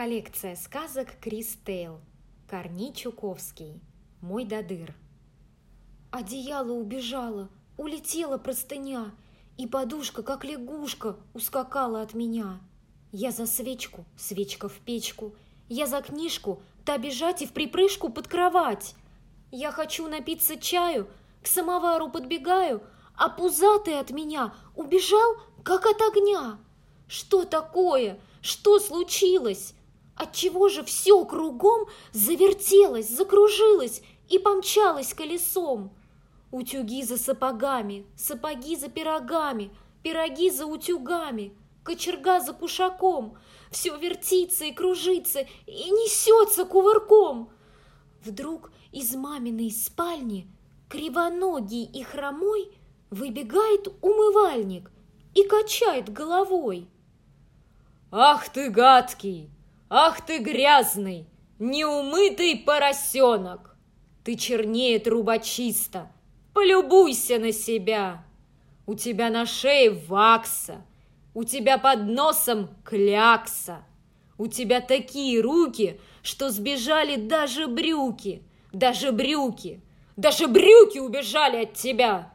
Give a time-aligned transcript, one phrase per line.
[0.00, 2.00] Коллекция сказок Крис Тейл.
[2.48, 3.82] Корни Чуковский.
[4.22, 4.94] Мой додыр.
[6.10, 9.12] Одеяло убежало, улетела простыня,
[9.58, 12.60] И подушка, как лягушка, ускакала от меня.
[13.12, 15.34] Я за свечку, свечка в печку,
[15.68, 18.94] Я за книжку, та бежать и в припрыжку под кровать.
[19.50, 21.08] Я хочу напиться чаю,
[21.42, 22.82] к самовару подбегаю,
[23.16, 26.58] А пузатый от меня убежал, как от огня.
[27.06, 28.18] Что такое?
[28.40, 29.74] Что случилось?
[30.20, 35.96] Отчего же все кругом завертелось, закружилось и помчалось колесом?
[36.50, 39.70] Утюги за сапогами, сапоги за пирогами,
[40.02, 43.38] пироги за утюгами, кочерга за кушаком.
[43.70, 47.50] Все вертится и кружится и несется кувырком.
[48.22, 50.46] Вдруг из маминой спальни,
[50.90, 52.70] кривоногий и хромой,
[53.08, 54.90] выбегает умывальник
[55.34, 56.88] и качает головой.
[58.10, 59.48] «Ах ты гадкий!
[59.92, 61.26] Ах ты грязный!
[61.58, 63.76] Неумытый поросенок!
[64.22, 66.12] Ты чернее трубочиста!
[66.54, 68.24] Полюбуйся на себя!
[68.86, 70.84] У тебя на шее вакса,
[71.34, 73.84] у тебя под носом клякса,
[74.38, 79.80] у тебя такие руки, что сбежали даже брюки, даже брюки,
[80.16, 82.32] даже брюки убежали от тебя!»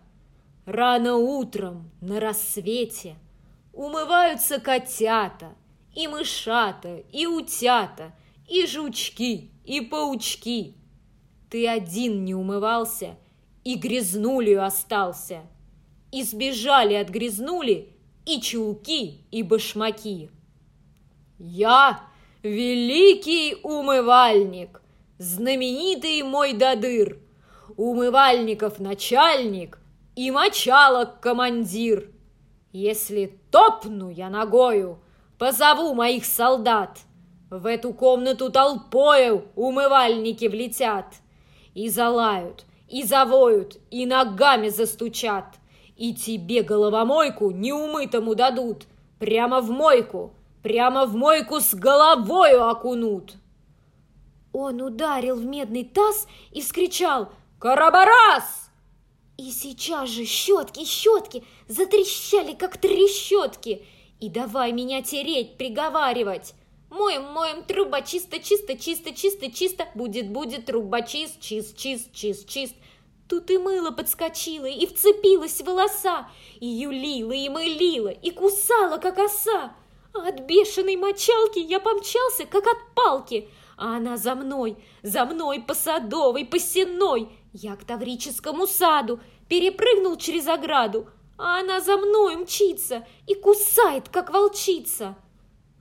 [0.65, 3.15] Рано утром, на рассвете,
[3.71, 5.53] умываются котята,
[5.95, 8.13] и мышата, и утята,
[8.47, 10.75] и жучки, и паучки.
[11.49, 13.17] Ты один не умывался
[13.63, 15.41] и грязнулью остался.
[16.11, 17.93] И сбежали от грязнули
[18.25, 20.29] и чулки, и башмаки.
[21.39, 22.01] Я
[22.43, 24.81] великий умывальник,
[25.17, 27.19] знаменитый мой додыр,
[27.75, 29.79] умывальников начальник–
[30.15, 32.09] и мочалок командир.
[32.71, 34.99] Если топну я ногою,
[35.37, 36.99] позову моих солдат.
[37.49, 41.05] В эту комнату толпою умывальники влетят.
[41.73, 45.55] И залают, и завоют, и ногами застучат.
[45.97, 48.85] И тебе головомойку неумытому дадут.
[49.19, 50.33] Прямо в мойку,
[50.63, 53.35] прямо в мойку с головою окунут.
[54.51, 57.29] Он ударил в медный таз и вскричал
[57.59, 58.65] «Карабарас!»
[59.37, 63.85] И сейчас же щетки, щетки затрещали, как трещотки.
[64.19, 66.53] И давай меня тереть, приговаривать.
[66.89, 69.87] Моем, моем, труба чисто, чисто, чисто, чисто, чисто.
[69.95, 72.75] Будет, будет, труба чист, чист, чист, чист, чист.
[73.27, 76.27] Тут и мыло подскочило, и вцепилась в волоса,
[76.59, 79.75] и юлила, и мылила, и кусала, как оса.
[80.13, 85.59] А от бешеной мочалки я помчался, как от палки, а она за мной, за мной
[85.59, 91.07] по садовой, по сеной, я к Таврическому саду, перепрыгнул через ограду,
[91.37, 95.15] а она за мной мчится и кусает, как волчица.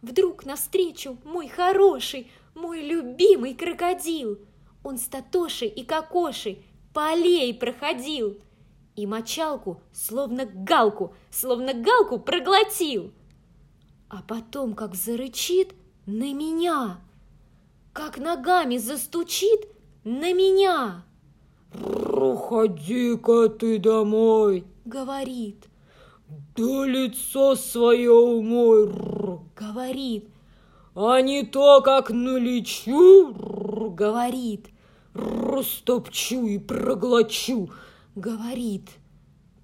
[0.03, 4.39] Вдруг навстречу мой хороший, мой любимый крокодил.
[4.83, 8.39] Он с Татошей и Кокошей по аллее проходил
[8.97, 13.13] и мочалку, словно галку, словно галку проглотил.
[14.09, 15.75] А потом, как зарычит
[16.07, 17.01] на меня,
[17.93, 19.69] как ногами застучит
[20.05, 21.05] на меня.
[21.73, 25.69] «Проходи-ка ты домой»,— говорит.
[26.56, 28.91] «Да лицо свое умой»,—
[29.56, 30.28] говорит.
[30.95, 33.34] «А не то, как налечу»,—
[33.94, 34.69] говорит.
[35.12, 37.71] «Растопчу и проглочу»,—
[38.15, 38.89] говорит.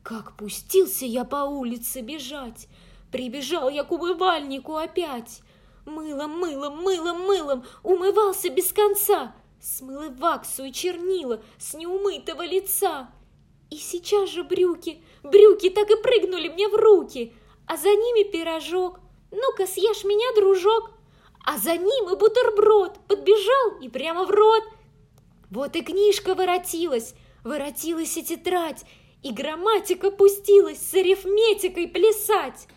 [0.02, 2.68] Как пустился я по улице бежать,
[3.10, 5.42] Прибежал я к умывальнику опять.
[5.84, 13.10] Мылом, мылом, мылом, мылом умывался без конца, смыла ваксу и чернила с неумытого лица.
[13.70, 17.32] И сейчас же брюки, брюки так и прыгнули мне в руки,
[17.66, 19.00] а за ними пирожок.
[19.30, 20.90] Ну-ка, съешь меня, дружок.
[21.44, 24.64] А за ним и бутерброд подбежал и прямо в рот.
[25.50, 27.14] Вот и книжка воротилась,
[27.44, 28.84] воротилась и тетрадь,
[29.22, 32.68] и грамматика пустилась с арифметикой плясать.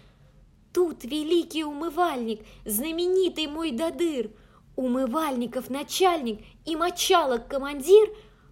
[0.73, 4.31] Тут великий умывальник, знаменитый мой додыр–
[4.75, 8.09] Умывальников начальник и мочалок командир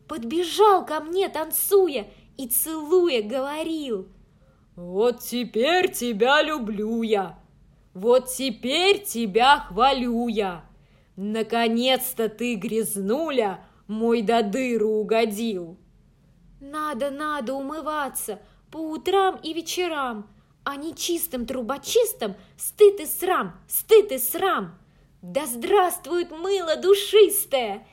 [0.08, 2.08] подбежал ко мне, танцуя
[2.42, 4.08] и целуя, говорил.
[4.76, 7.38] «Вот теперь тебя люблю я,
[7.94, 10.66] вот теперь тебя хвалю я.
[11.16, 15.78] Наконец-то ты, грязнуля, мой до дыру угодил!»
[16.60, 18.40] «Надо, надо умываться
[18.72, 20.28] по утрам и вечерам,
[20.64, 24.78] а не чистым трубочистым стыд и срам, стыд и срам!»
[25.22, 27.86] Да здравствует мыло душистое,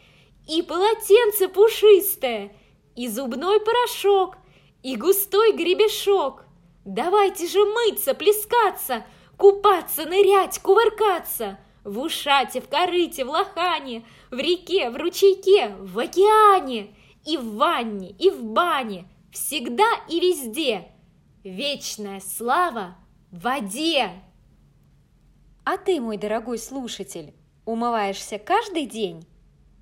[0.49, 2.53] и полотенце пушистое,
[2.99, 4.39] и зубной порошок,
[4.83, 6.45] и густой гребешок.
[6.85, 9.07] Давайте же мыться, плескаться,
[9.37, 11.61] купаться, нырять, кувыркаться.
[11.85, 16.93] В ушате, в корыте, в лохане, в реке, в ручейке, в океане,
[17.25, 20.91] и в ванне, и в бане, всегда и везде.
[21.45, 22.97] Вечная слава
[23.31, 24.11] в воде.
[25.65, 27.33] А ты, мой дорогой слушатель,
[27.65, 29.25] умываешься каждый день?